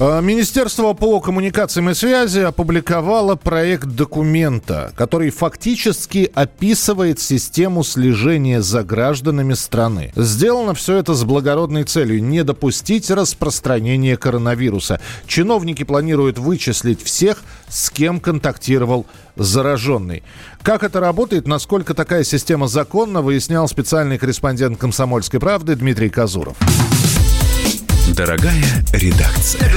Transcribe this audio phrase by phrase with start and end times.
[0.00, 9.54] Министерство по коммуникациям и связи опубликовало проект документа, который фактически описывает систему слежения за гражданами
[9.54, 10.12] страны.
[10.16, 15.00] Сделано все это с благородной целью– не допустить распространения коронавируса.
[15.26, 20.24] Чиновники планируют вычислить всех, с кем контактировал зараженный.
[20.62, 26.56] Как это работает, насколько такая система законна, выяснял специальный корреспондент «Комсомольской правды» Дмитрий Казуров.
[28.10, 29.70] Дорогая редакция.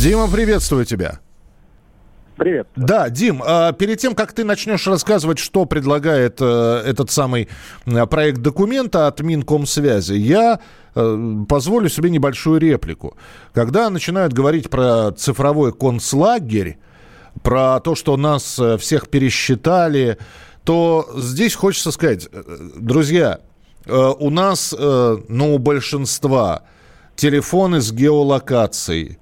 [0.00, 1.20] Дима, приветствую тебя.
[2.36, 2.66] Привет.
[2.74, 7.50] Да, Дим, а перед тем, как ты начнешь рассказывать, что предлагает э, этот самый
[7.84, 10.60] э, проект документа от Минкомсвязи, я
[10.94, 13.16] э, позволю себе небольшую реплику.
[13.52, 16.78] Когда начинают говорить про цифровой концлагерь,
[17.42, 20.16] про то, что нас всех пересчитали,
[20.64, 22.28] то здесь хочется сказать,
[22.76, 23.40] друзья,
[23.86, 26.62] у нас, э, ну, у большинства
[27.16, 29.18] телефоны с геолокацией.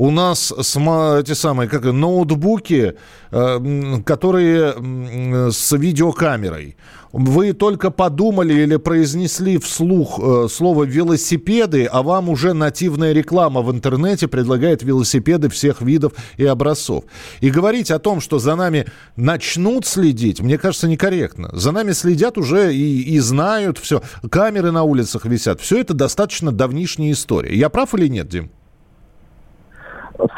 [0.00, 2.94] У нас эти самые, как ноутбуки,
[3.32, 6.76] э, которые с видеокамерой.
[7.10, 13.72] Вы только подумали или произнесли вслух э, слово велосипеды, а вам уже нативная реклама в
[13.72, 17.02] интернете предлагает велосипеды всех видов и образцов.
[17.40, 21.50] И говорить о том, что за нами начнут следить, мне кажется, некорректно.
[21.52, 24.00] За нами следят уже и, и знают все.
[24.30, 25.60] Камеры на улицах висят.
[25.60, 27.52] Все это достаточно давнишняя история.
[27.52, 28.52] Я прав или нет, Дим?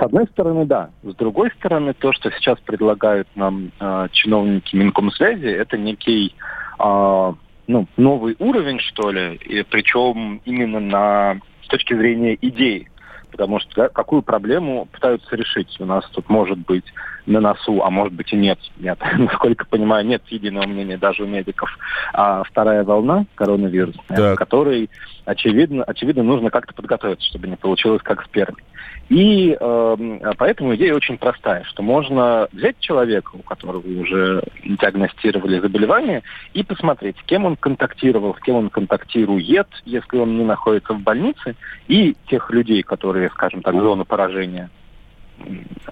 [0.01, 0.89] С одной стороны, да.
[1.03, 6.34] С другой стороны, то, что сейчас предлагают нам э, чиновники Минкомсвязи, это некий
[6.79, 7.33] э,
[7.67, 12.89] ну, новый уровень, что ли, и причем именно на с точки зрения идей.
[13.31, 15.77] Потому что да, какую проблему пытаются решить?
[15.78, 16.87] У нас тут может быть
[17.26, 18.58] на носу, а может быть и нет.
[18.78, 21.70] Нет, насколько понимаю, нет единого мнения даже у медиков.
[22.12, 24.91] А вторая волна коронавируса, к которой,
[25.25, 28.62] очевидно, очевидно, нужно как-то подготовиться, чтобы не получилось как с первой.
[29.09, 36.22] И э, поэтому идея очень простая, что можно взять человека, у которого уже диагностировали заболевание,
[36.54, 41.00] и посмотреть, с кем он контактировал, с кем он контактирует, если он не находится в
[41.00, 41.56] больнице,
[41.88, 44.70] и тех людей, которые, скажем так, в зону поражения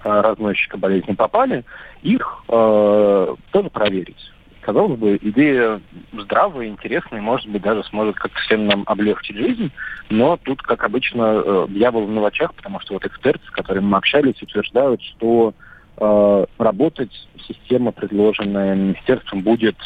[0.03, 1.63] разносчика болезни попали,
[2.01, 4.31] их э, тоже проверить.
[4.61, 5.81] Казалось бы, идея
[6.13, 9.71] здравая, интересная, может быть, даже сможет как-то всем нам облегчить жизнь,
[10.09, 13.97] но тут, как обычно, э, дьявол в мелочах, потому что вот эксперты, с которыми мы
[13.97, 15.53] общались, утверждают, что
[15.97, 17.11] э, работать
[17.47, 19.77] система, предложенная министерством, будет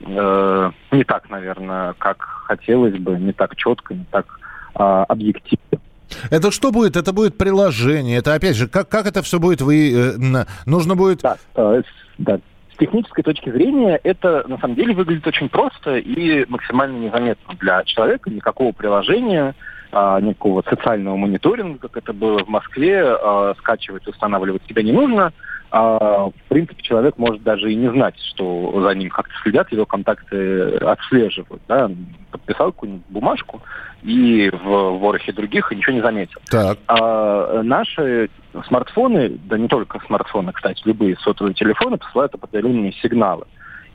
[0.00, 4.26] э, не так, наверное, как хотелось бы, не так четко, не так
[4.74, 5.80] э, объективно.
[6.30, 6.96] Это что будет?
[6.96, 8.18] Это будет приложение.
[8.18, 9.60] Это опять же, как, как это все будет?
[9.60, 11.20] Вы э, нужно будет.
[11.22, 11.82] Да, э,
[12.18, 12.40] да.
[12.78, 18.30] Технической точки зрения это на самом деле выглядит очень просто и максимально незаметно для человека.
[18.30, 19.54] Никакого приложения,
[19.92, 25.32] а, никакого социального мониторинга, как это было в Москве, а, скачивать, устанавливать себе не нужно.
[25.72, 29.86] А, в принципе, человек может даже и не знать, что за ним как-то следят, его
[29.86, 31.62] контакты отслеживают.
[31.68, 31.90] Да?
[32.30, 33.62] Подписал какую-нибудь бумажку
[34.02, 36.40] и в ворохе других и ничего не заметил.
[36.50, 36.78] Так.
[36.88, 38.30] А наши
[38.66, 43.44] смартфоны, да не только смартфоны, кстати, любые сотовые телефоны посылают определенные сигналы.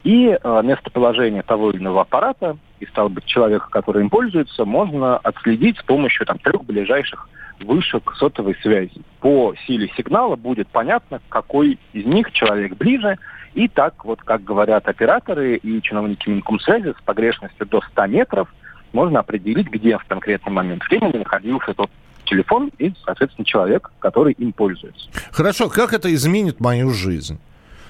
[0.05, 5.17] И э, местоположение того или иного аппарата, и стало быть, человека, который им пользуется, можно
[5.17, 7.27] отследить с помощью там, трех ближайших
[7.59, 9.01] вышек сотовой связи.
[9.19, 13.17] По силе сигнала будет понятно, какой из них человек ближе.
[13.55, 18.53] И так, вот как говорят операторы и чиновники Минкомсвязи, с погрешностью до 100 метров
[18.93, 21.89] можно определить, где в конкретный момент времени находился тот
[22.25, 25.09] телефон и, соответственно, человек, который им пользуется.
[25.31, 27.39] Хорошо, как это изменит мою жизнь?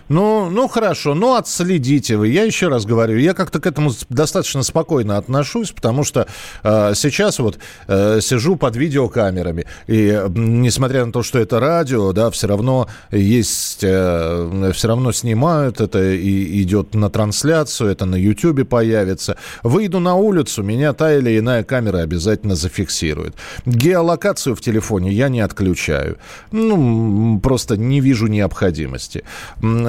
[0.09, 2.27] Ну, ну хорошо, ну отследите вы.
[2.27, 6.27] Я еще раз говорю, я как-то к этому достаточно спокойно отношусь, потому что
[6.63, 7.57] э, сейчас вот
[7.87, 13.79] э, сижу под видеокамерами, и несмотря на то, что это радио, да, все равно есть,
[13.83, 19.37] э, все равно снимают, это и идет на трансляцию, это на Ютьюбе появится.
[19.63, 23.33] Выйду на улицу, меня та или иная камера обязательно зафиксирует.
[23.65, 26.17] Геолокацию в телефоне я не отключаю.
[26.51, 29.23] Ну, просто не вижу необходимости.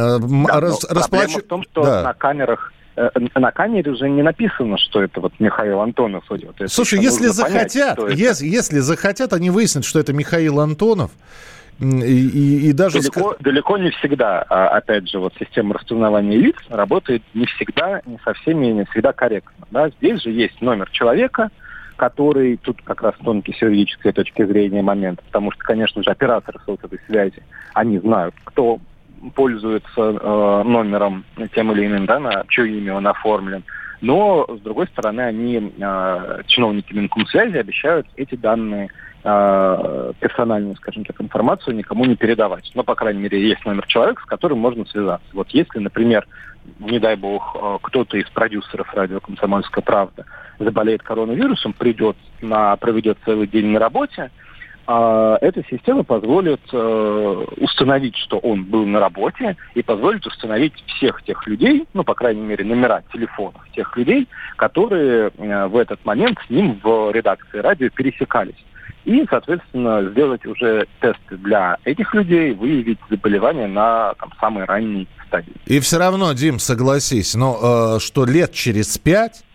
[0.06, 2.02] Да, но раз- проблема расплачу- в том, что Да.
[2.02, 6.54] на камерах э, на камере уже не написано, что это вот Михаил Антонов идет.
[6.58, 7.34] Это Слушай, если понять,
[7.72, 8.08] захотят, это.
[8.08, 11.10] если, если захотят, они выяснят, что это Михаил Антонов,
[11.78, 13.00] и, и, и даже...
[13.00, 18.18] Далеко, далеко не всегда, а, опять же, вот система распознавания лиц работает не всегда, не
[18.24, 19.66] со всеми, не всегда корректно.
[19.70, 19.90] Да?
[19.90, 21.50] Здесь же есть номер человека,
[21.96, 26.58] который тут как раз тонкий с юридической точки зрения момент, потому что, конечно же, операторы
[26.64, 27.42] сотовой связи,
[27.74, 28.78] они знают, кто
[29.34, 31.24] пользуется э, номером
[31.54, 33.64] тем или иным, да, на чье имя он оформлен.
[34.00, 38.90] Но, с другой стороны, они, э, чиновники Минкомсвязи, обещают эти данные
[39.24, 42.70] э, персональную, скажем так, информацию никому не передавать.
[42.74, 45.26] Но, по крайней мере, есть номер человека, с которым можно связаться.
[45.32, 46.26] Вот если, например,
[46.78, 50.26] не дай бог, э, кто-то из продюсеров радио «Комсомольская правда»
[50.58, 54.30] заболеет коронавирусом, придет на, проведет целый день на работе,
[54.86, 61.22] а эта система позволит э, установить, что он был на работе, и позволит установить всех
[61.24, 66.38] тех людей, ну, по крайней мере, номера телефонов тех людей, которые э, в этот момент
[66.46, 68.64] с ним в редакции радио пересекались.
[69.04, 75.52] И, соответственно, сделать уже тесты для этих людей, выявить заболевание на там, самой ранней стадии.
[75.66, 79.45] И все равно, Дим, согласись, но э, что лет через пять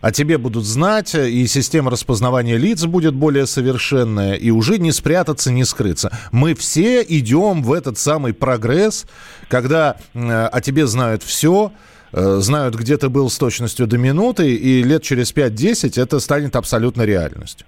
[0.00, 5.52] о тебе будут знать, и система распознавания лиц будет более совершенная, и уже не спрятаться,
[5.52, 6.10] не скрыться.
[6.32, 9.06] Мы все идем в этот самый прогресс,
[9.48, 11.72] когда э, о тебе знают все,
[12.12, 16.56] э, знают, где ты был с точностью до минуты, и лет через 5-10 это станет
[16.56, 17.66] абсолютно реальностью.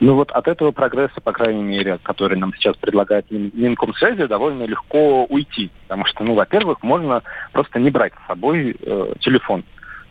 [0.00, 5.26] Ну вот от этого прогресса, по крайней мере, который нам сейчас предлагает Минкомсвязи, довольно легко
[5.26, 5.70] уйти.
[5.82, 9.62] Потому что, ну, во-первых, можно просто не брать с собой э, телефон.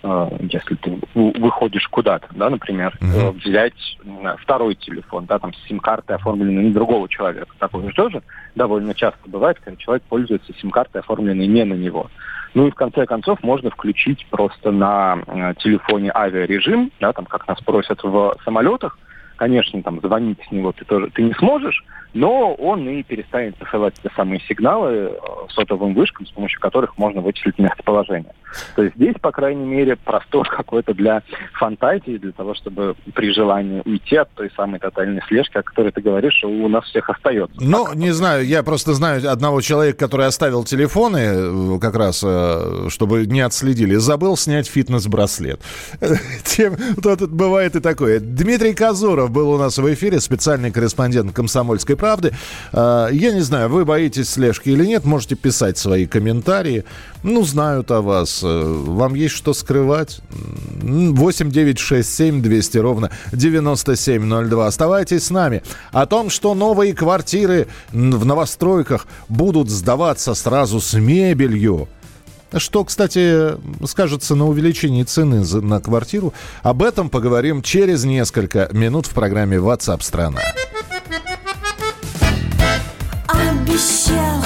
[0.01, 3.31] Если ты выходишь куда-то, да, например, угу.
[3.31, 3.73] взять
[4.03, 7.51] знаю, второй телефон, да, там сим-карты оформленные на другого человека.
[7.57, 8.21] Такое же тоже
[8.55, 12.09] довольно часто бывает, когда человек пользуется сим-картой, оформленной не на него.
[12.53, 17.47] Ну и в конце концов можно включить просто на э, телефоне авиарежим, да, там как
[17.47, 18.97] нас просят в самолетах,
[19.39, 23.93] конечно, там звонить с него ты тоже ты не сможешь, но он и перестанет посылать
[24.03, 25.11] те самые сигналы э,
[25.49, 28.33] сотовым вышкам, с помощью которых можно вычислить местоположение.
[28.75, 31.21] То есть здесь, по крайней мере, простор какой-то для
[31.53, 36.01] фантазии, для того, чтобы при желании уйти от той самой тотальной слежки, о которой ты
[36.01, 37.55] говоришь, у нас всех остается.
[37.59, 42.89] Ну, не знаю, я просто знаю одного человека, который оставил телефоны э, как раз, э,
[42.89, 45.61] чтобы не отследили, забыл снять фитнес-браслет.
[46.43, 48.19] Тем, тут бывает и такое.
[48.19, 52.33] Дмитрий Казуров был у нас в эфире, специальный корреспондент «Комсомольской правды».
[52.73, 56.83] А, я не знаю, вы боитесь слежки или нет, можете писать свои комментарии.
[57.23, 58.41] Ну, знают о вас.
[58.43, 60.21] Э, вам есть что скрывать?
[60.81, 64.67] 8 9 6 7 200 ровно 9702.
[64.67, 65.61] Оставайтесь с нами.
[65.91, 71.87] О том, что новые квартиры в новостройках будут сдаваться сразу с мебелью.
[72.57, 76.33] Что, кстати, скажется на увеличении цены на квартиру.
[76.63, 80.39] Об этом поговорим через несколько минут в программе WhatsApp страна.
[83.27, 84.43] Обещал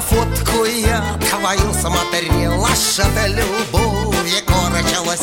[0.00, 5.20] фотку я твою смотрел Аж от любовь корчилась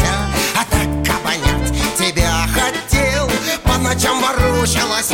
[0.55, 3.29] А так обонять тебя хотел
[3.63, 5.11] По ночам ворочалась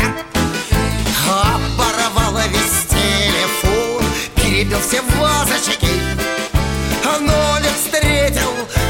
[1.27, 4.03] Оборвала весь телефон
[4.35, 5.87] Перебил все вазочки.
[7.03, 7.52] Но не встретил,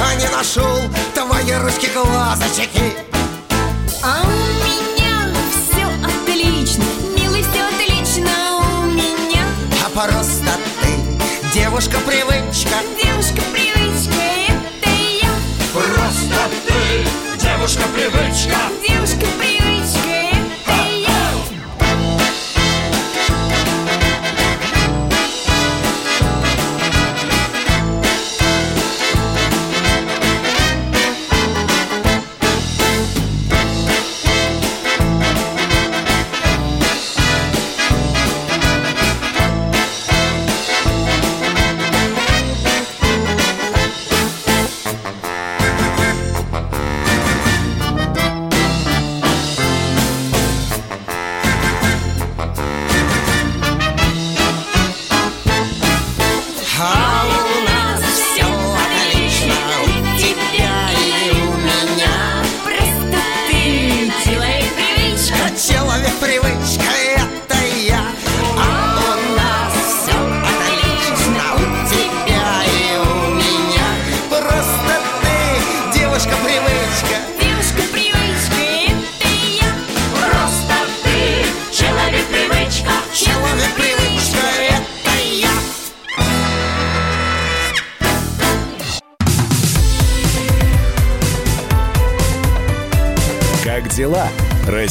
[0.03, 0.79] а не нашел
[1.13, 2.95] Твои ручки глазочки.
[4.03, 4.27] А у
[4.65, 6.83] меня все отлично
[7.17, 9.45] Милый, все отлично у меня.
[9.86, 10.51] А просто
[11.53, 14.89] Девушка-привычка Девушка-привычка, это
[15.22, 15.29] я.
[15.72, 18.57] Просто ты Девушка-привычка
[18.88, 19.62] Девушка-привычка,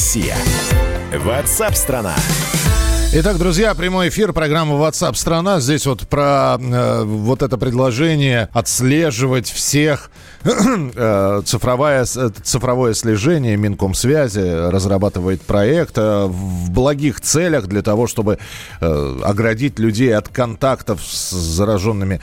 [0.03, 0.35] Россия?
[1.13, 2.13] Ватсап-страна!
[3.13, 5.61] Итак, друзья, прямой эфир программы WhatsApp страна.
[5.61, 10.11] Здесь вот про э, вот это предложение отслеживать всех
[10.43, 18.39] э, цифровое, э, цифровое слежение Минкомсвязи разрабатывает проект э, в благих целях для того, чтобы
[18.81, 22.19] э, оградить людей от контактов с зараженными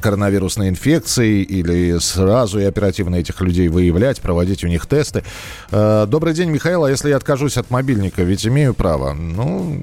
[0.00, 5.22] коронавирусной инфекцией или сразу и оперативно этих людей выявлять, проводить у них тесты.
[5.70, 6.84] Э, Добрый день, Михаил.
[6.84, 9.12] А если я откажусь от мобильника, ведь имею право?
[9.12, 9.82] Ну,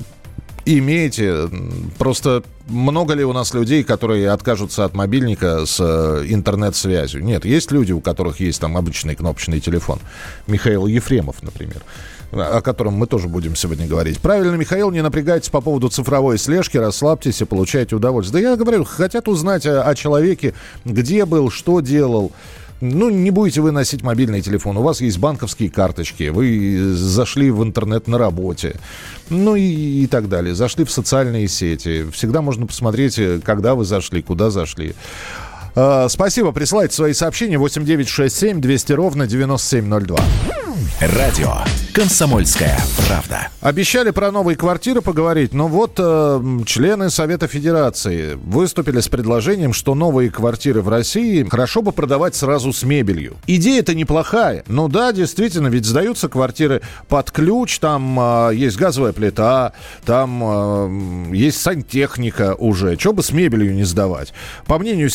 [0.66, 1.50] имеете.
[1.98, 7.24] Просто много ли у нас людей, которые откажутся от мобильника с э, интернет-связью?
[7.24, 10.00] Нет, есть люди, у которых есть там обычный кнопочный телефон.
[10.48, 11.82] Михаил Ефремов, например
[12.32, 14.20] о котором мы тоже будем сегодня говорить.
[14.20, 18.44] Правильно, Михаил, не напрягайтесь по поводу цифровой слежки, расслабьтесь и получайте удовольствие.
[18.44, 20.54] Да я говорю, хотят узнать о, о человеке,
[20.86, 22.32] где был, что делал.
[22.82, 27.62] Ну, не будете вы носить мобильный телефон, у вас есть банковские карточки, вы зашли в
[27.62, 28.78] интернет на работе,
[29.30, 30.56] ну и, и так далее.
[30.56, 32.06] Зашли в социальные сети.
[32.12, 34.96] Всегда можно посмотреть, э, когда вы зашли, куда зашли.
[35.76, 40.18] Э, Спасибо, присылайте свои сообщения 8967 200 ровно 9702.
[41.02, 41.54] Радио
[41.94, 43.48] «Комсомольская правда».
[43.62, 49.96] Обещали про новые квартиры поговорить, но вот э, члены Совета Федерации выступили с предложением, что
[49.96, 53.38] новые квартиры в России хорошо бы продавать сразу с мебелью.
[53.48, 54.64] Идея-то неплохая.
[54.68, 59.72] Ну да, действительно, ведь сдаются квартиры под ключ, там э, есть газовая плита,
[60.06, 62.98] там э, есть сантехника уже.
[62.98, 64.34] Чего бы с мебелью не сдавать?
[64.66, 65.10] По мнению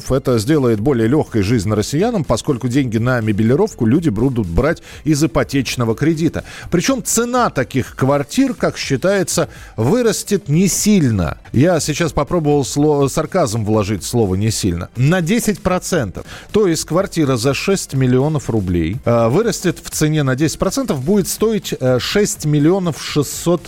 [0.00, 5.22] сенаторов, это сделает более легкой жизнь россиянам, поскольку деньги на мебелировку люди будут брать из
[5.22, 6.44] ипотечного кредита.
[6.70, 11.38] Причем цена таких квартир, как считается, вырастет не сильно.
[11.52, 14.88] Я сейчас попробовал слово, сарказм вложить слово не сильно.
[14.96, 16.24] На 10%.
[16.52, 21.74] То есть квартира за 6 миллионов рублей э, вырастет в цене на 10%, будет стоить
[21.78, 23.60] э, 6 миллионов 600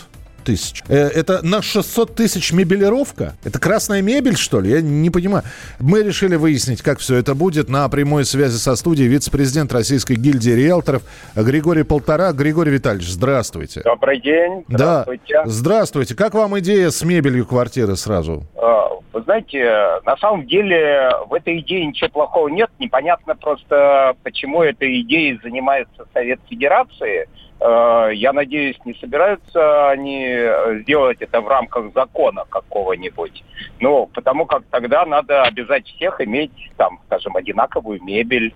[0.42, 0.82] тысяч.
[0.88, 3.34] Э, Это на 600 тысяч мебелировка?
[3.44, 4.70] Это красная мебель, что ли?
[4.70, 5.44] Я не понимаю.
[5.80, 7.68] Мы решили выяснить, как все это будет.
[7.68, 11.02] На прямой связи со студией вице-президент Российской гильдии риэлторов
[11.34, 12.32] Григорий Полтора.
[12.32, 13.82] Григорий Витальевич, здравствуйте.
[13.84, 14.64] Добрый день.
[14.68, 15.40] Да, Здравствуйте.
[15.46, 16.14] здравствуйте.
[16.14, 18.44] Как вам идея с мебелью квартиры сразу?
[18.56, 22.70] А, Вы знаете, на самом деле в этой идее ничего плохого нет.
[22.78, 27.28] Непонятно просто, почему этой идеей занимается Совет Федерации.
[27.62, 33.44] Э, Я надеюсь, не собираются они э, сделать это в рамках закона какого-нибудь.
[33.78, 38.52] Ну, потому как тогда надо обязать всех иметь, там, скажем, одинаковую мебель,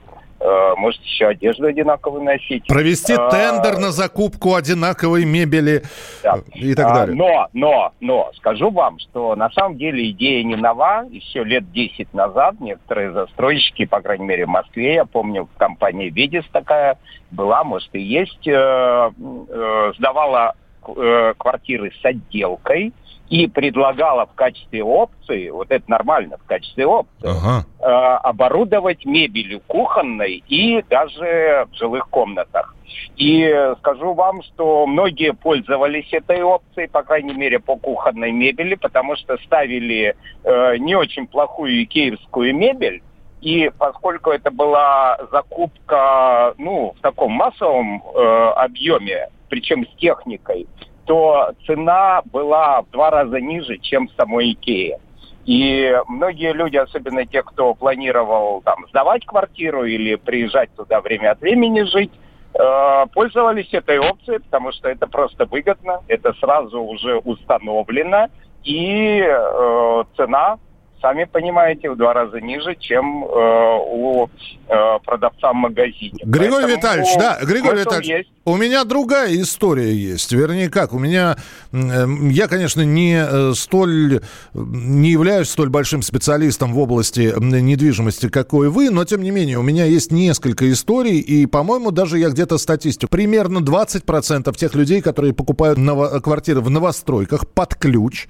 [0.77, 2.67] может, еще одежду одинаковую носить.
[2.67, 5.83] Провести А, тендер на закупку одинаковой мебели
[6.23, 6.39] Да.
[6.55, 7.17] и так А, далее.
[7.17, 11.07] Но, но, но, скажу вам, что на самом деле идея не нова.
[11.11, 16.11] Еще лет 10 назад некоторые застройщики, по крайней мере в Москве, я помню, в компании
[16.11, 16.99] «Ведис» такая
[17.31, 20.55] была, может и есть, э, э, сдавала
[20.97, 22.93] э, квартиры с отделкой
[23.29, 27.67] и предлагала в качестве опции, вот это нормально, в качестве опции, Ага.
[27.81, 32.75] э, оборудовать мебелью кухонной и даже в жилых комнатах.
[33.17, 39.17] И скажу вам, что многие пользовались этой опцией, по крайней мере, по кухонной мебели, потому
[39.17, 40.15] что ставили
[40.45, 43.03] э, не очень плохую икеевскую мебель,
[43.41, 50.67] и поскольку это была закупка, ну, в таком массовом э, объеме, причем с техникой,
[51.07, 54.99] то цена была в два раза ниже, чем в самой Икее.
[55.47, 61.41] И многие люди, особенно те, кто планировал там сдавать квартиру или приезжать туда время от
[61.41, 62.11] времени жить,
[62.55, 68.27] э, пользовались этой опцией, потому что это просто выгодно, это сразу уже установлено,
[68.65, 70.59] и э, цена,
[71.01, 74.29] сами понимаете, в два раза ниже, чем э, у
[74.69, 76.19] э, продавца в магазине.
[76.25, 78.29] Григорий Поэтому Витальевич, да, Григорий Витальевич, есть.
[78.45, 80.33] у меня другая история есть.
[80.33, 81.37] Вернее, как, у меня,
[81.73, 84.21] э, я, конечно, не э, столь,
[84.55, 89.63] не являюсь столь большим специалистом в области недвижимости, какой вы, но, тем не менее, у
[89.63, 93.11] меня есть несколько историй, и, по-моему, даже я где-то статистику.
[93.11, 98.27] Примерно 20% тех людей, которые покупают ново- квартиры в новостройках под ключ,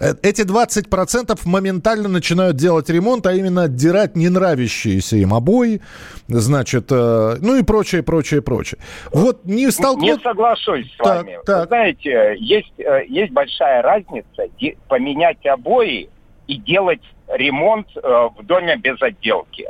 [0.00, 5.80] э, эти 20% моментально начинают делать ремонт, а именно отдирать не нравящиеся им обои,
[6.26, 8.80] значит, э, ну и прочее, прочее, прочее.
[9.12, 10.22] Вот не Не столкнуть...
[10.22, 11.36] соглашусь с Так, вами.
[11.36, 11.68] Вы так.
[11.68, 14.48] знаете, есть, э, есть большая разница
[14.88, 16.10] поменять обои
[16.48, 19.66] и делать ремонт э, в доме без отделки.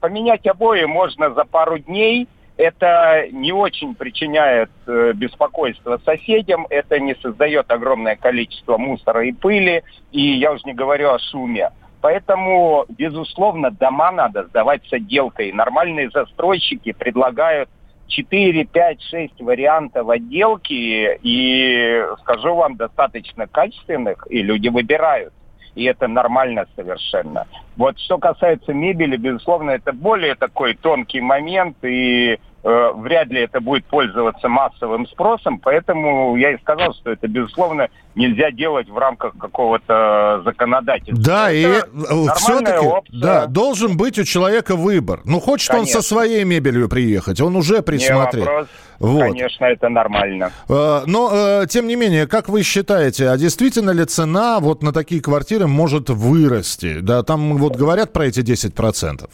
[0.00, 2.28] Поменять обои можно за пару дней.
[2.56, 9.82] Это не очень причиняет э, беспокойство соседям, это не создает огромное количество мусора и пыли,
[10.10, 11.70] и я уже не говорю о шуме.
[12.00, 15.52] Поэтому, безусловно, дома надо сдавать с отделкой.
[15.52, 17.68] Нормальные застройщики предлагают
[18.08, 25.34] 4, 5, 6 вариантов отделки, и скажу вам, достаточно качественных, и люди выбирают.
[25.76, 27.46] И это нормально совершенно.
[27.76, 33.60] Вот что касается мебели, безусловно, это более такой тонкий момент, и э, вряд ли это
[33.60, 39.34] будет пользоваться массовым спросом, поэтому я и сказал, что это, безусловно, нельзя делать в рамках
[39.38, 41.22] какого-то законодательства.
[41.24, 43.20] Да, и Это нормальная все-таки опция.
[43.20, 45.20] да, должен быть у человека выбор.
[45.24, 46.00] Ну, хочет он Конечно.
[46.02, 48.44] со своей мебелью приехать, он уже Не присмотрел.
[48.44, 48.68] вопрос.
[48.98, 49.20] Вот.
[49.20, 50.50] Конечно, это нормально.
[50.68, 51.30] Э, Но,
[51.62, 55.66] э, тем не менее, как вы считаете, а действительно ли цена вот на такие квартиры
[55.66, 57.00] может вырасти?
[57.00, 59.28] Да, там вот говорят про эти 10%.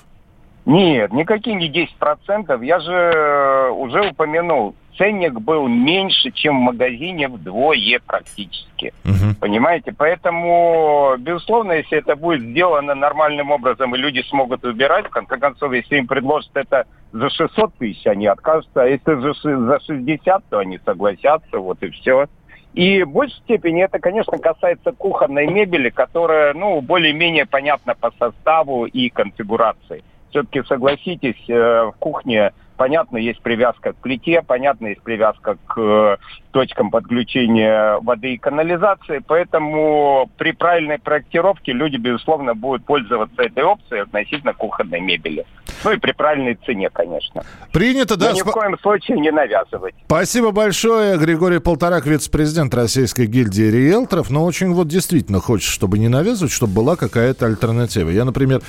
[0.65, 2.65] Нет, никакие не 10%.
[2.65, 8.93] Я же э, уже упомянул, ценник был меньше, чем в магазине вдвое практически.
[9.05, 9.35] Мгм.
[9.41, 9.93] Понимаете?
[9.97, 15.73] Поэтому, безусловно, если это будет сделано нормальным образом, и люди смогут выбирать, в конце концов,
[15.73, 20.79] если им предложат это за 600 тысяч, они откажутся, а если за 60, то они
[20.85, 22.27] согласятся, вот и все.
[22.75, 28.87] И в большей степени это, конечно, касается кухонной мебели, которая, ну, более-менее понятна по составу
[28.87, 30.03] и конфигурации.
[30.33, 36.17] Все-таки, согласитесь, э, в кухне, понятно, есть привязка к плите, понятно, есть привязка к э,
[36.53, 44.03] точкам подключения воды и канализации, поэтому при правильной проектировке люди, безусловно, будут пользоваться этой опцией
[44.03, 45.45] относительно кухонной мебели.
[45.85, 47.43] Ну и при правильной цене, конечно.
[47.73, 48.31] Принято, да?
[48.31, 49.95] Но ни в коем случае не навязывать.
[50.07, 51.19] Спасибо большое.
[51.19, 54.31] Григорий Полторак, вице-президент Российской гильдии риэлторов.
[54.31, 58.11] Но очень вот действительно хочется, чтобы не навязывать, чтобы была какая-то альтернатива.
[58.11, 58.63] Я, например,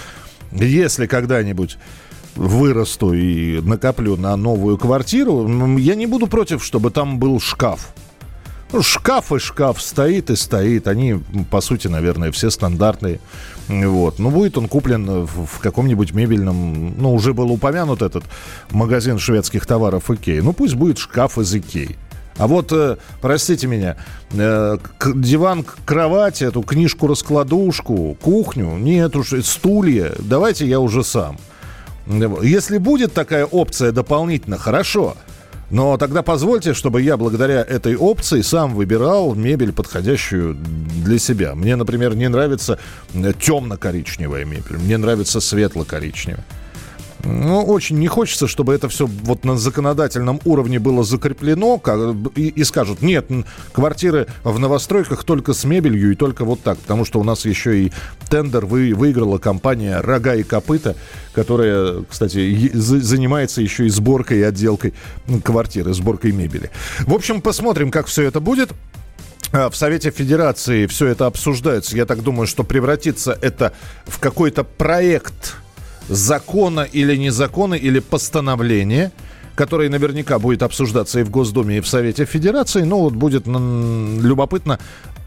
[0.53, 1.77] если когда-нибудь
[2.35, 7.93] вырасту и накоплю на новую квартиру, я не буду против, чтобы там был шкаф.
[8.71, 10.87] Ну, шкаф и шкаф стоит и стоит.
[10.87, 11.19] Они,
[11.51, 13.19] по сути, наверное, все стандартные.
[13.67, 14.17] Вот.
[14.17, 16.95] Ну, будет он куплен в каком-нибудь мебельном...
[16.97, 18.23] Ну, уже был упомянут этот
[18.71, 20.39] магазин шведских товаров Икеи.
[20.39, 21.95] Ну, пусть будет шкаф из Икеи.
[22.37, 23.95] А вот, э, простите меня,
[24.31, 24.77] э,
[25.15, 31.37] диван, к- кровать, эту книжку-раскладушку, кухню, нет уж, стулья, давайте я уже сам.
[32.41, 35.15] Если будет такая опция дополнительно, хорошо.
[35.69, 41.55] Но тогда позвольте, чтобы я благодаря этой опции сам выбирал мебель, подходящую для себя.
[41.55, 42.77] Мне, например, не нравится
[43.13, 44.77] э, темно-коричневая мебель.
[44.77, 46.45] Мне нравится светло-коричневая.
[47.25, 52.49] Ну, очень не хочется, чтобы это все вот на законодательном уровне было закреплено, как- и,
[52.49, 53.27] и скажут, нет,
[53.71, 57.86] квартиры в новостройках только с мебелью и только вот так, потому что у нас еще
[57.86, 57.91] и
[58.29, 60.97] тендер вы, выиграла компания «Рога и копыта»,
[61.33, 64.93] которая, кстати, занимается еще и сборкой и отделкой
[65.43, 66.71] квартиры, сборкой мебели.
[67.07, 68.71] В общем, посмотрим, как все это будет.
[69.53, 71.95] А, В Совете Федерации все это обсуждается.
[71.95, 73.71] Я так думаю, что превратится это
[74.05, 75.55] в какой-то проект
[76.09, 79.11] закона или не закона, или постановления,
[79.55, 82.81] который наверняка будет обсуждаться и в Госдуме, и в Совете Федерации.
[82.83, 84.79] Ну, вот будет любопытно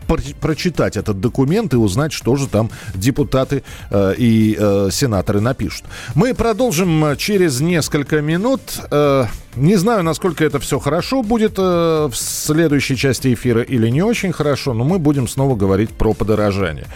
[0.06, 5.84] про- прочитать этот документ и узнать, что же там депутаты э, и э, сенаторы напишут.
[6.14, 8.60] Мы продолжим э, через несколько минут.
[8.90, 14.02] Э, не знаю, насколько это все хорошо будет э, в следующей части эфира или не
[14.02, 16.86] очень хорошо, но мы будем снова говорить про подорожание.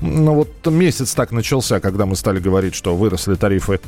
[0.00, 3.80] Ну вот месяц так начался, когда мы стали говорить, что выросли тарифы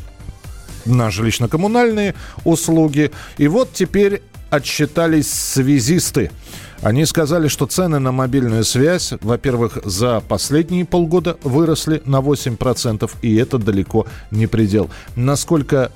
[0.87, 2.15] на жилищно-коммунальные
[2.45, 3.11] услуги.
[3.37, 6.31] И вот теперь отчитались связисты.
[6.83, 13.37] Они сказали, что цены на мобильную связь, во-первых, за последние полгода выросли на 8%, и
[13.37, 14.89] это далеко не предел.
[15.17, 15.91] Насколько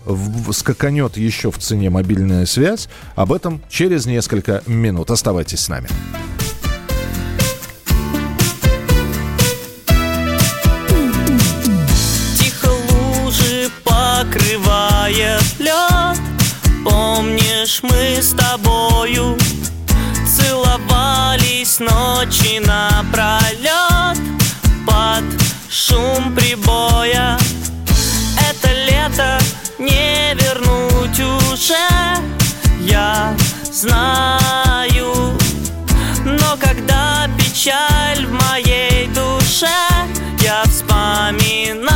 [0.50, 5.10] скаканет еще в цене мобильная связь, об этом через несколько минут.
[5.10, 5.88] Оставайтесь с нами.
[12.38, 16.18] Тихо лужи покрывает лед
[16.84, 19.36] Помнишь, мы с тобою
[21.62, 24.18] Целовались ночи напролет
[24.84, 25.24] Под
[25.70, 27.38] шум прибоя.
[28.50, 29.38] Это лето
[29.78, 31.20] не вернуть
[31.52, 31.76] уже
[32.80, 33.36] Я
[33.70, 35.38] знаю.
[36.24, 39.68] Но когда печаль в моей душе
[40.40, 41.92] Я вспоминаю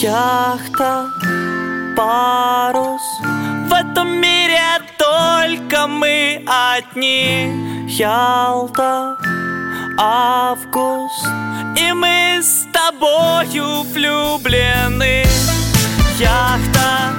[0.00, 1.10] Яхта,
[1.96, 3.02] парус.
[3.68, 4.60] В этом мире
[4.98, 7.86] только мы одни.
[7.88, 9.16] Ялта,
[9.96, 11.24] август
[11.76, 15.24] И мы с тобою влюблены.
[16.18, 17.14] Яхта,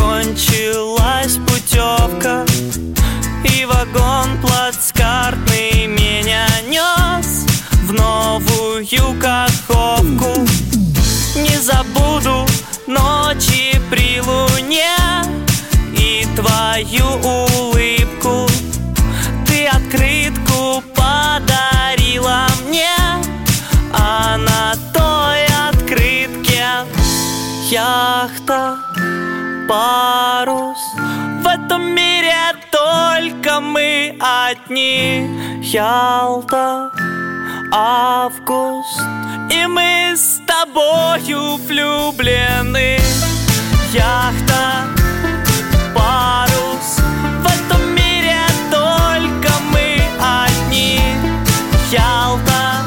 [0.00, 2.46] Кончилась путевка
[3.44, 7.44] И вагон плацкартный меня нес
[7.84, 8.86] В новую
[9.20, 10.46] каховку.
[11.36, 12.46] Не забуду
[12.86, 14.96] ночи при луне
[15.94, 18.19] И твою улыбку
[35.72, 36.90] Ялта,
[37.70, 39.00] август
[39.52, 42.98] И мы с тобою влюблены.
[43.92, 44.88] Яхта,
[45.94, 46.98] парус
[47.42, 50.98] В этом мире только мы одни.
[51.92, 52.82] Ялта,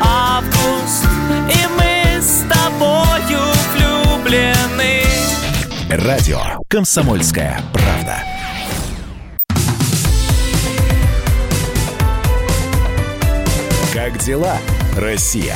[0.00, 1.04] август
[1.52, 3.42] И мы с тобою
[3.74, 5.02] влюблены.
[5.90, 8.35] Радио «Комсомольская правда».
[14.18, 14.56] Дела,
[14.96, 15.54] Россия?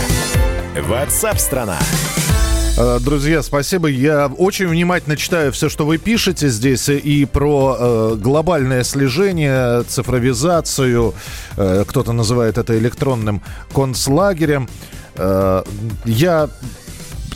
[0.76, 1.78] Ватсап-страна!
[2.76, 3.88] Э, Друзья, спасибо.
[3.88, 11.14] Я очень внимательно читаю все, что вы пишете здесь и про э, глобальное слежение, цифровизацию.
[11.56, 13.42] Э, кто-то называет это электронным
[13.74, 14.68] концлагерем.
[15.16, 15.62] Э,
[16.04, 16.48] я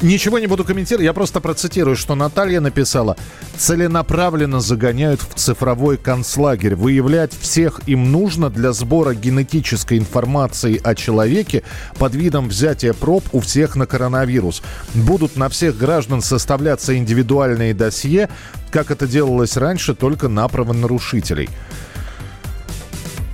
[0.04, 3.16] ничего не буду комментировать, я просто процитирую, что Наталья написала.
[3.56, 6.74] Целенаправленно загоняют в цифровой концлагерь.
[6.74, 11.62] Выявлять всех им нужно для сбора генетической информации о человеке
[11.98, 14.62] под видом взятия проб у всех на коронавирус.
[14.94, 18.28] Будут на всех граждан составляться индивидуальные досье,
[18.70, 21.48] как это делалось раньше, только на правонарушителей.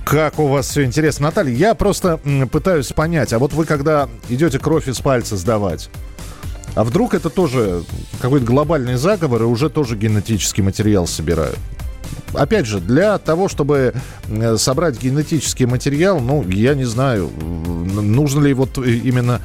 [0.05, 1.27] Как у вас все интересно.
[1.27, 2.19] Наталья, я просто
[2.51, 5.89] пытаюсь понять, а вот вы когда идете кровь из пальца сдавать,
[6.75, 7.83] а вдруг это тоже
[8.21, 11.57] какой-то глобальный заговор и уже тоже генетический материал собирают?
[12.33, 13.93] Опять же, для того, чтобы
[14.27, 19.41] э, собрать генетический материал, ну, я не знаю, нужно ли вот именно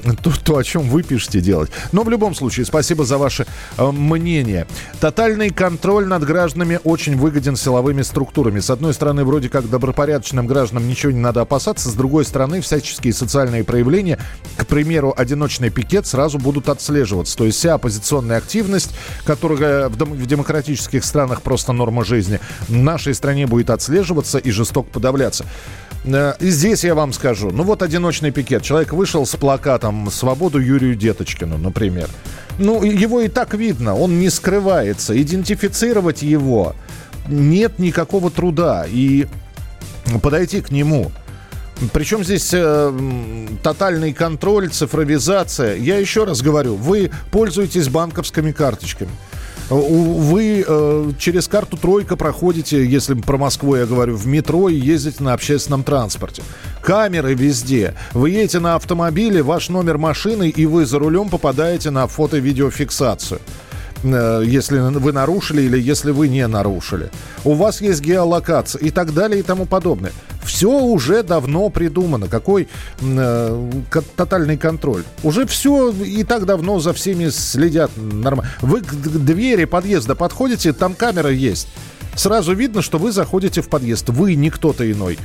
[0.00, 1.70] то, то, о чем вы пишете, делать.
[1.92, 4.66] Но в любом случае, спасибо за ваше э, мнение.
[5.00, 8.60] Тотальный контроль над гражданами очень выгоден силовыми структурами.
[8.60, 11.88] С одной стороны, вроде как добропорядочным гражданам ничего не надо опасаться.
[11.88, 14.18] С другой стороны, всяческие социальные проявления,
[14.56, 17.36] к примеру, одиночный пикет, сразу будут отслеживаться.
[17.36, 18.90] То есть вся оппозиционная активность,
[19.24, 24.50] которая в, дем- в демократических странах просто норма жизни, в нашей стране будет отслеживаться и
[24.50, 25.44] жестоко подавляться.
[26.04, 27.50] Э, И здесь я вам скажу.
[27.50, 28.62] Ну вот одиночный пикет.
[28.62, 32.08] Человек вышел с плакатом «Свободу Юрию Деточкину», например.
[32.58, 35.20] Ну, его и так видно, он не скрывается.
[35.20, 36.74] Идентифицировать его
[37.28, 38.86] нет никакого труда.
[38.88, 39.26] И
[40.22, 41.12] подойти к нему.
[41.92, 45.76] Причем здесь э, тотальный контроль, цифровизация.
[45.76, 49.10] Я еще раз говорю, вы пользуетесь банковскими карточками.
[49.70, 55.22] Вы э, через карту «Тройка» проходите, если про Москву я говорю, в метро и ездите
[55.22, 56.42] на общественном транспорте.
[56.82, 57.94] Камеры везде.
[58.12, 63.40] Вы едете на автомобиле, ваш номер машины, и вы за рулем попадаете на фото-видеофиксацию
[64.02, 67.10] э, если вы нарушили или если вы не нарушили.
[67.44, 70.12] У вас есть геолокация и так далее и тому подобное.
[70.48, 72.26] Все уже давно придумано.
[72.26, 72.68] Какой
[73.00, 73.70] э,
[74.16, 75.04] тотальный контроль?
[75.22, 78.50] Уже все и так давно за всеми следят нормально.
[78.62, 81.68] Вы к двери подъезда подходите, там камера есть.
[82.14, 84.08] Сразу видно, что вы заходите в подъезд.
[84.08, 85.18] Вы не кто-то иной.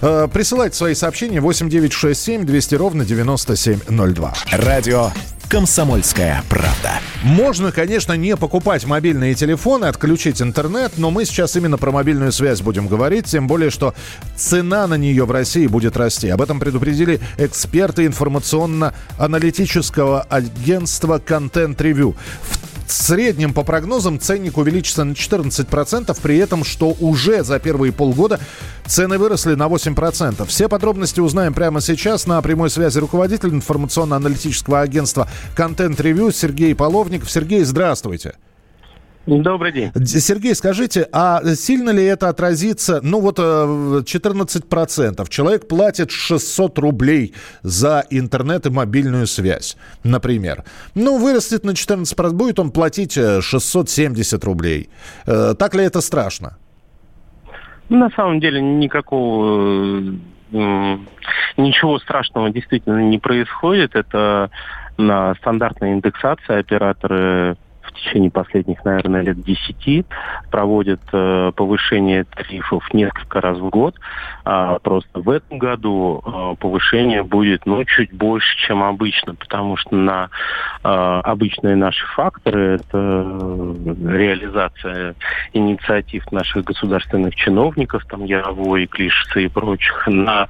[0.00, 4.34] Э, присылайте свои сообщения 8967 200 ровно 9702.
[4.50, 5.12] Радио
[5.48, 7.00] «Комсомольская правда».
[7.22, 12.60] Можно, конечно, не покупать мобильные телефоны, отключить интернет, но мы сейчас именно про мобильную связь
[12.60, 13.94] будем говорить, тем более, что
[14.36, 16.28] цена на нее в России будет расти.
[16.28, 22.14] Об этом предупредили эксперты информационно-аналитического агентства Content Review.
[22.86, 28.40] В среднем, по прогнозам, ценник увеличится на 14%, при этом, что уже за первые полгода
[28.86, 30.46] цены выросли на 8%.
[30.46, 35.28] Все подробности узнаем прямо сейчас на прямой связи руководитель информационно-аналитического агентства
[35.98, 37.30] Review Сергей Половников.
[37.30, 38.34] Сергей, здравствуйте.
[39.26, 39.90] Добрый день.
[40.04, 43.00] Сергей, скажите, а сильно ли это отразится?
[43.02, 45.28] Ну вот э, 14%.
[45.30, 50.64] Человек платит 600 рублей за интернет и мобильную связь, например.
[50.94, 54.90] Ну, вырастет на 14%, будет он платить э, 670 рублей.
[55.26, 56.58] Э, Так ли это страшно?
[57.88, 60.02] На самом деле никакого
[60.52, 60.98] э,
[61.56, 63.94] ничего страшного действительно не происходит.
[63.94, 64.50] Это
[64.98, 67.56] на стандартной индексации операторы
[67.94, 70.06] течение последних, наверное, лет 10
[70.50, 73.96] проводят э, повышение тарифов несколько раз в год.
[74.44, 79.94] А просто в этом году э, повышение будет ну, чуть больше, чем обычно, потому что
[79.94, 80.28] на
[80.82, 83.74] э, обычные наши факторы это э,
[84.06, 85.14] реализация
[85.52, 90.48] инициатив наших государственных чиновников, там Яровой, Клишица и прочих, на,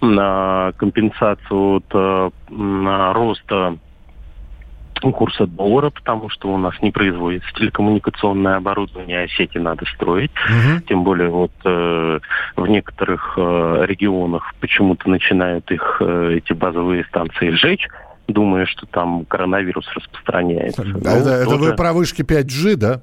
[0.00, 3.78] на компенсацию от э, на роста
[5.00, 10.30] курса доллара, потому что у нас не производится телекоммуникационное оборудование, а сети надо строить.
[10.48, 10.82] Мгм.
[10.82, 12.20] Тем более вот э,
[12.56, 17.88] в некоторых э, регионах почему-то начинают их э, эти базовые станции сжечь,
[18.28, 20.82] думая, что там коронавирус распространяется.
[20.84, 23.00] Ну, это, это тоже- вы про вышки 5G, да?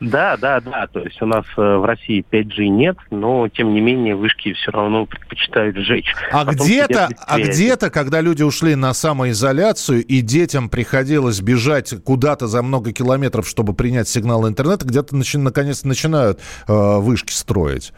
[0.00, 0.86] Да, да, да.
[0.88, 4.70] То есть у нас э, в России 5G нет, но тем не менее вышки все
[4.70, 6.12] равно предпочитают сжечь.
[6.30, 12.48] А Потом где-то, а где-то, когда люди ушли на самоизоляцию и детям приходилось бежать куда-то
[12.48, 17.92] за много километров, чтобы принять сигнал интернета, где-то начи- наконец начинают э, вышки строить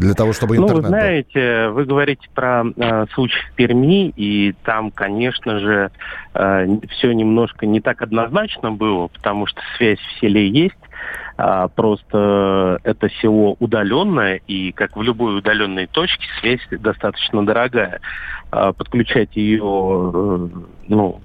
[0.00, 0.88] для того, чтобы Ну, вы интернет был.
[0.90, 5.90] знаете, вы говорите про э, случай в Перми, и там, конечно же,
[6.32, 10.76] все немножко не так однозначно было, потому что связь в селе есть,
[11.42, 18.00] а, просто это село удаленное, и как в любой удаленной точке связь достаточно дорогая.
[18.50, 20.48] А, Подключать ее э,
[20.88, 21.20] ну,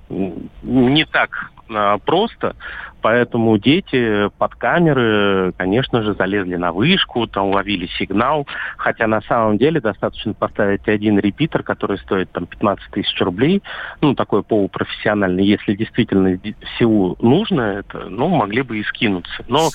[0.63, 2.55] не так а, просто,
[3.01, 8.47] поэтому дети под камеры, конечно же, залезли на вышку, там ловили сигнал,
[8.77, 13.63] хотя на самом деле достаточно поставить один репитер, который стоит там 15 тысяч рублей,
[14.01, 16.39] ну, такой полупрофессиональный, если действительно
[16.77, 19.43] селу нужно это, ну, могли бы и скинуться.
[19.47, 19.69] Но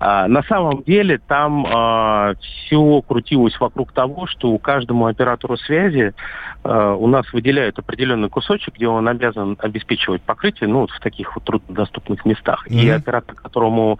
[0.00, 1.64] на самом деле там
[2.68, 6.14] все крутилось вокруг того, что каждому оператору связи
[6.64, 11.34] а, у нас выделяют определенный кусочек, где он обязан обеспечивать покрытие, ну, вот в таких
[11.34, 12.66] вот труднодоступных местах.
[12.68, 12.96] И Мгм.
[12.96, 13.98] оператор, которому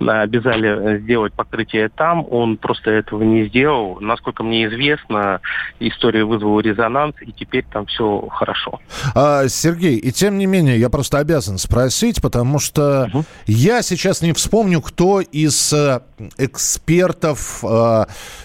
[0.00, 3.98] а, обязали э, сделать покрытие там, он просто этого не сделал.
[4.00, 5.40] Насколько мне известно,
[5.80, 8.80] история вызвала резонанс, и теперь там все хорошо.
[9.14, 13.24] А, Сергей, и тем не менее, я просто обязан спросить, потому что Мгм.
[13.46, 16.00] я сейчас не вспомню, кто из э,
[16.38, 18.04] экспертов э,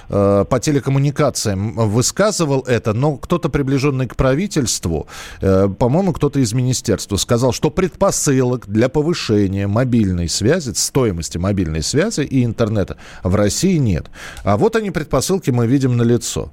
[0.09, 5.07] э, по телекоммуникациям высказывал это, но кто-то приближенный к правительству,
[5.39, 12.43] по-моему, кто-то из министерства, сказал, что предпосылок для повышения мобильной связи, стоимости мобильной связи и
[12.43, 14.07] интернета в России нет.
[14.43, 16.51] А вот они предпосылки мы видим на лицо.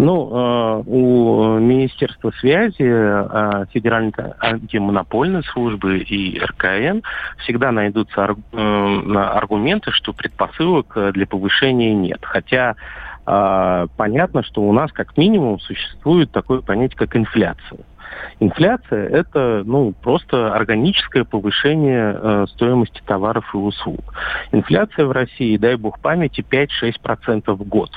[0.00, 7.00] Ну, э, у Министерства связи, э, Федеральной антимонопольной службы и РКН
[7.38, 12.20] всегда найдутся арг- э, аргументы, что предпосылок э, для повышения нет.
[12.22, 12.76] Хотя
[13.26, 17.80] э, понятно, что у нас как минимум существует такое понятие, как инфляция.
[18.38, 24.14] Инфляция– это ну, просто органическое повышение э, стоимости товаров и услуг.
[24.52, 27.90] Инфляция в России, дай бог памяти, 5-6% в год.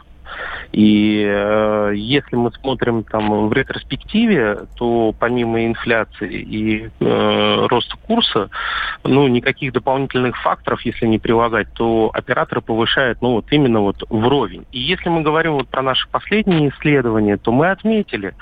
[0.71, 8.49] И э, если мы смотрим там в ретроспективе, то помимо инфляции и э, роста курса,
[9.03, 14.65] ну никаких дополнительных факторов, если не прилагать, то операторы повышают, ну вот именно вот вровень.
[14.71, 18.33] И если мы говорим вот про наши последние исследования, то мы отметили,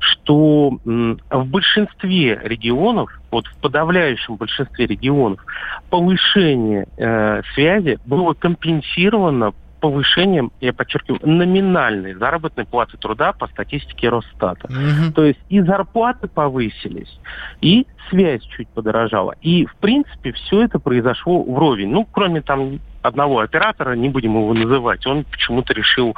[0.00, 5.44] что м, в большинстве регионов, вот в подавляющем большинстве регионов,
[5.90, 14.68] повышение э, связи было компенсировано повышением, я подчеркиваю, номинальной заработной платы труда по статистике Росстата.
[15.14, 17.18] То есть и зарплаты повысились,
[17.60, 19.34] и связь чуть подорожала.
[19.42, 21.90] И, в принципе, все это произошло вровень.
[21.90, 26.16] Ну, кроме там одного оператора, не будем его называть, он почему-то решил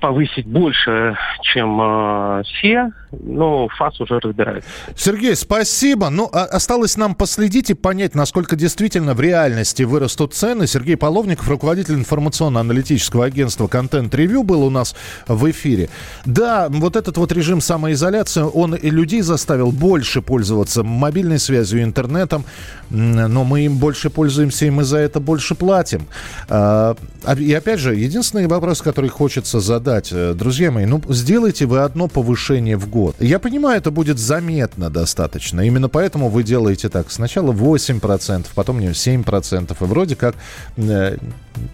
[0.00, 4.68] повысить больше, чем э, все, но ФАС уже разбирается.
[4.96, 6.08] Сергей, спасибо.
[6.08, 10.66] Ну, а- осталось нам последить и понять, насколько действительно в реальности вырастут цены.
[10.66, 14.96] Сергей Половников, руководитель информационно-аналитического агентства «Контент Ревью», был у нас
[15.28, 15.90] в эфире.
[16.24, 22.44] Да, вот этот вот режим самоизоляции, он и людей заставил больше пользоваться мобильной связью, интернетом,
[22.90, 26.06] но мы им больше пользуемся, и мы за это больше платим.
[26.48, 31.66] А, а- И опять же, единственный вопрос, который хочется задать, э, друзья мои, ну, сделайте
[31.66, 33.16] вы одно повышение в год.
[33.20, 35.60] Я понимаю, это будет заметно достаточно.
[35.60, 37.10] Именно поэтому вы делаете так.
[37.10, 39.76] Сначала 8%, потом не 7%.
[39.80, 40.34] И вроде как
[40.76, 41.16] э,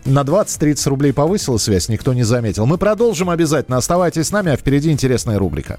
[0.05, 2.66] на 20-30 рублей повысила связь, никто не заметил.
[2.66, 3.77] Мы продолжим обязательно.
[3.77, 5.79] Оставайтесь с нами, а впереди интересная рубрика.